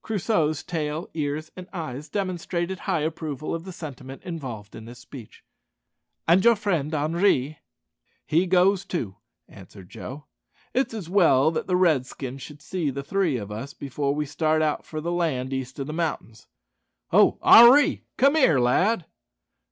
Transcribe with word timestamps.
Crusoe's 0.00 0.62
tail, 0.62 1.10
ears, 1.12 1.50
and 1.56 1.68
eyes 1.70 2.08
demonstrated 2.08 2.78
high 2.78 3.00
approval 3.02 3.54
of 3.54 3.64
the 3.64 3.70
sentiment 3.70 4.22
involved 4.24 4.74
in 4.74 4.86
this 4.86 4.98
speech. 5.00 5.44
"And 6.26 6.42
your 6.42 6.56
friend 6.56 6.94
Henri?" 6.94 7.58
"He 8.24 8.46
goes 8.46 8.86
too," 8.86 9.16
answered 9.46 9.90
Joe. 9.90 10.24
"It's 10.72 10.94
as 10.94 11.10
well 11.10 11.50
that 11.50 11.66
the 11.66 11.76
Redskins 11.76 12.40
should 12.40 12.62
see 12.62 12.88
the 12.88 13.02
three 13.02 13.38
o' 13.38 13.46
us 13.48 13.74
before 13.74 14.14
we 14.14 14.24
start 14.24 14.86
for 14.86 15.02
the 15.02 15.12
east 15.52 15.76
side 15.76 15.82
o' 15.82 15.84
the 15.84 15.92
mountains. 15.92 16.46
Ho, 17.08 17.36
Henri! 17.42 18.06
come 18.16 18.36
here, 18.36 18.58
lad." 18.58 19.04